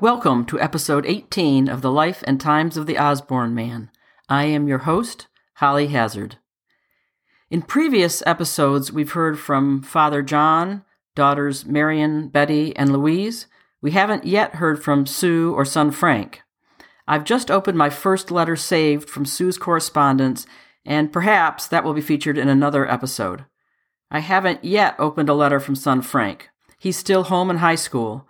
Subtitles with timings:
[0.00, 3.90] Welcome to episode 18 of The Life and Times of the Osborne Man.
[4.30, 5.26] I am your host,
[5.56, 6.38] Holly Hazard.
[7.50, 13.46] In previous episodes, we've heard from Father John, daughters Marion, Betty, and Louise.
[13.82, 16.40] We haven't yet heard from Sue or son Frank.
[17.06, 20.46] I've just opened my first letter saved from Sue's correspondence,
[20.82, 23.44] and perhaps that will be featured in another episode.
[24.10, 26.48] I haven't yet opened a letter from son Frank.
[26.78, 28.26] He's still home in high school.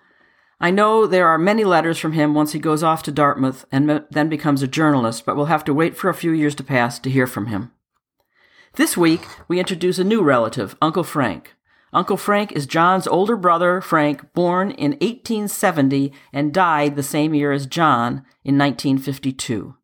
[0.63, 4.05] I know there are many letters from him once he goes off to Dartmouth and
[4.11, 6.99] then becomes a journalist, but we'll have to wait for a few years to pass
[6.99, 7.73] to hear from him.
[8.75, 11.55] This week, we introduce a new relative, Uncle Frank.
[11.93, 17.53] Uncle Frank is John's older brother, Frank, born in 1870 and died the same year
[17.53, 19.75] as John in 1952.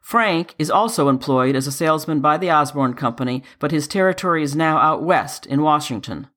[0.00, 4.54] Frank is also employed as a salesman by the Osborne Company, but his territory is
[4.54, 6.28] now out west in Washington.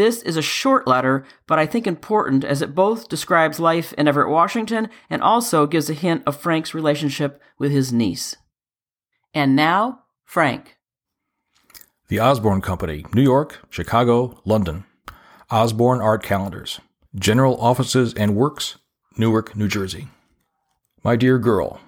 [0.00, 4.08] This is a short letter, but I think important as it both describes life in
[4.08, 8.34] Everett, Washington, and also gives a hint of Frank's relationship with his niece.
[9.34, 10.78] And now, Frank.
[12.08, 14.86] The Osborne Company, New York, Chicago, London.
[15.50, 16.80] Osborne Art Calendars.
[17.14, 18.78] General Offices and Works,
[19.18, 20.08] Newark, New Jersey.
[21.04, 21.78] My dear girl,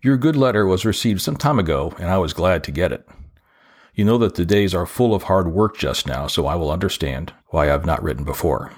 [0.00, 3.06] your good letter was received some time ago, and I was glad to get it.
[3.94, 6.72] You know that the days are full of hard work just now, so I will
[6.72, 8.72] understand why I have not written before.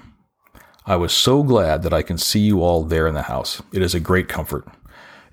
[0.85, 3.63] I was so glad that I can see you all there in the house.
[3.73, 4.67] It is a great comfort.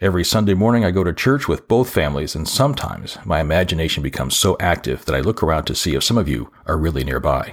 [0.00, 4.36] Every Sunday morning I go to church with both families, and sometimes my imagination becomes
[4.36, 7.52] so active that I look around to see if some of you are really nearby.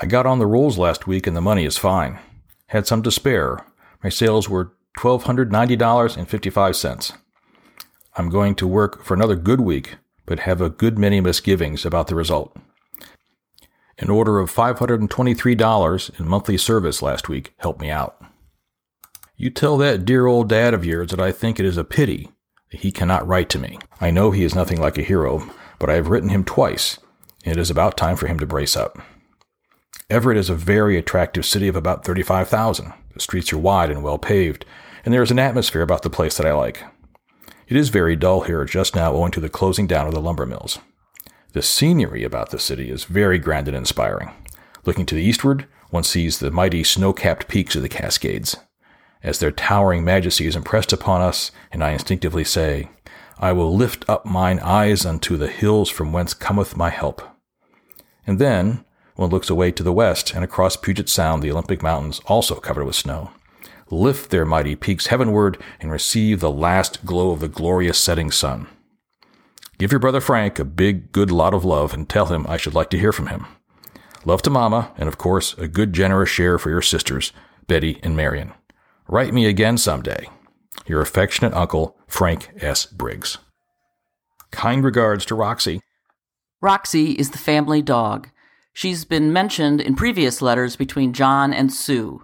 [0.00, 2.18] I got on the rolls last week and the money is fine.
[2.66, 3.64] Had some to spare.
[4.02, 7.16] My sales were $1,290.55.
[8.16, 9.94] I'm going to work for another good week
[10.26, 12.56] but have a good many misgivings about the result.
[13.98, 18.20] An order of $523 in monthly service last week helped me out.
[19.36, 22.30] You tell that dear old dad of yours that I think it is a pity
[22.70, 23.78] that he cannot write to me.
[24.00, 25.48] I know he is nothing like a hero,
[25.78, 26.98] but I have written him twice,
[27.44, 28.98] and it is about time for him to brace up.
[30.08, 32.92] Everett is a very attractive city of about 35,000.
[33.14, 34.64] The streets are wide and well paved,
[35.04, 36.82] and there is an atmosphere about the place that I like.
[37.70, 40.44] It is very dull here just now owing to the closing down of the lumber
[40.44, 40.80] mills.
[41.52, 44.32] The scenery about the city is very grand and inspiring.
[44.84, 48.56] Looking to the eastward, one sees the mighty snow capped peaks of the Cascades.
[49.22, 52.88] As their towering majesty is impressed upon us, and I instinctively say,
[53.38, 57.22] I will lift up mine eyes unto the hills from whence cometh my help.
[58.26, 62.20] And then one looks away to the west, and across Puget Sound, the Olympic Mountains,
[62.26, 63.30] also covered with snow
[63.90, 68.66] lift their mighty peaks heavenward, and receive the last glow of the glorious setting sun.
[69.78, 72.74] Give your brother Frank a big, good lot of love and tell him I should
[72.74, 73.46] like to hear from him.
[74.24, 77.32] Love to Mama, and of course, a good, generous share for your sisters,
[77.66, 78.52] Betty and Marion.
[79.08, 80.28] Write me again someday.
[80.86, 82.84] Your affectionate uncle, Frank S.
[82.84, 83.38] Briggs.
[84.50, 85.80] Kind regards to Roxy.
[86.60, 88.28] Roxy is the family dog.
[88.74, 92.22] She's been mentioned in previous letters between John and Sue.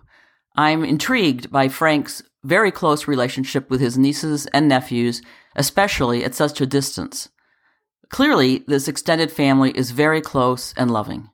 [0.56, 5.20] I'm intrigued by Frank's very close relationship with his nieces and nephews,
[5.54, 7.28] especially at such a distance.
[8.08, 11.30] Clearly, this extended family is very close and loving.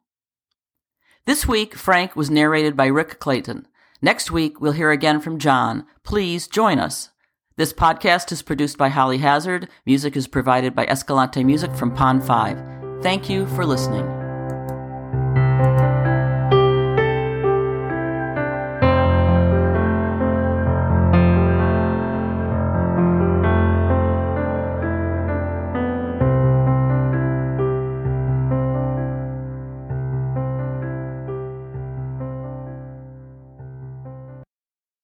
[1.26, 3.68] This week, Frank was narrated by Rick Clayton.
[4.00, 5.86] Next week, we'll hear again from John.
[6.02, 7.10] Please join us.
[7.56, 9.68] This podcast is produced by Holly Hazard.
[9.86, 13.02] Music is provided by Escalante Music from Pond 5.
[13.02, 14.21] Thank you for listening.